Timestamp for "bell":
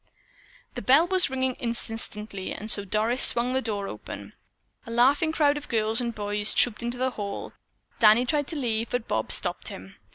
0.81-1.05